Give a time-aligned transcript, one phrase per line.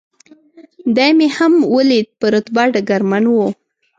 [0.95, 3.35] دی مې هم ولید، په رتبه ډګرمن و.